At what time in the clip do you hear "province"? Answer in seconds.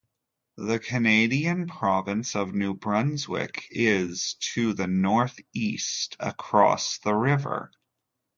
1.67-2.35